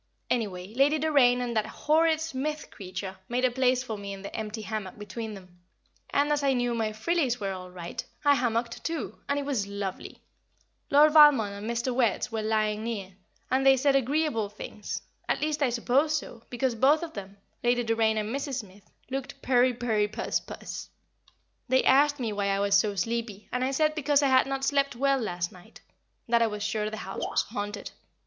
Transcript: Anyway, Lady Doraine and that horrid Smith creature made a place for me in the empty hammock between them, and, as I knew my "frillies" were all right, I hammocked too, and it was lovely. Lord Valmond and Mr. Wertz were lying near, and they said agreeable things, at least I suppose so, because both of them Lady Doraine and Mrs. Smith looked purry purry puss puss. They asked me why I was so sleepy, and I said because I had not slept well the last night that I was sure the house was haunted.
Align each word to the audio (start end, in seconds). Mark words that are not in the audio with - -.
Anyway, 0.31 0.73
Lady 0.73 0.97
Doraine 0.97 1.41
and 1.41 1.55
that 1.55 1.67
horrid 1.67 2.19
Smith 2.19 2.71
creature 2.71 3.17
made 3.29 3.45
a 3.45 3.51
place 3.51 3.83
for 3.83 3.99
me 3.99 4.13
in 4.13 4.23
the 4.23 4.35
empty 4.35 4.63
hammock 4.63 4.97
between 4.97 5.35
them, 5.35 5.59
and, 6.09 6.31
as 6.31 6.41
I 6.41 6.53
knew 6.53 6.73
my 6.73 6.91
"frillies" 6.91 7.39
were 7.39 7.51
all 7.51 7.69
right, 7.69 8.03
I 8.25 8.33
hammocked 8.33 8.83
too, 8.83 9.19
and 9.29 9.37
it 9.37 9.45
was 9.45 9.67
lovely. 9.67 10.17
Lord 10.89 11.13
Valmond 11.13 11.53
and 11.53 11.69
Mr. 11.69 11.93
Wertz 11.93 12.31
were 12.31 12.41
lying 12.41 12.83
near, 12.83 13.13
and 13.51 13.63
they 13.63 13.77
said 13.77 13.95
agreeable 13.95 14.49
things, 14.49 15.03
at 15.29 15.39
least 15.39 15.61
I 15.61 15.69
suppose 15.69 16.17
so, 16.17 16.41
because 16.49 16.73
both 16.73 17.03
of 17.03 17.13
them 17.13 17.37
Lady 17.63 17.83
Doraine 17.83 18.17
and 18.17 18.35
Mrs. 18.35 18.55
Smith 18.55 18.89
looked 19.11 19.43
purry 19.43 19.71
purry 19.71 20.07
puss 20.07 20.39
puss. 20.39 20.89
They 21.69 21.83
asked 21.83 22.19
me 22.19 22.33
why 22.33 22.47
I 22.47 22.59
was 22.59 22.73
so 22.75 22.95
sleepy, 22.95 23.49
and 23.51 23.63
I 23.63 23.69
said 23.69 23.93
because 23.93 24.23
I 24.23 24.29
had 24.29 24.47
not 24.47 24.63
slept 24.63 24.95
well 24.95 25.19
the 25.19 25.25
last 25.25 25.51
night 25.51 25.81
that 26.27 26.41
I 26.41 26.47
was 26.47 26.63
sure 26.63 26.89
the 26.89 26.97
house 26.97 27.19
was 27.21 27.43
haunted. 27.43 27.91